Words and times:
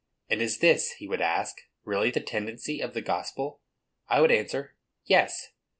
"And 0.31 0.41
is 0.41 0.57
this," 0.57 0.93
he 0.93 1.07
would 1.07 1.21
ask, 1.21 1.57
"really 1.83 2.09
the 2.09 2.21
tendency 2.21 2.81
of 2.81 2.95
the 2.95 3.03
gospel?" 3.03 3.61
I 4.09 4.19
would 4.19 4.31
answer, 4.31 4.75
Yes. 5.05 5.51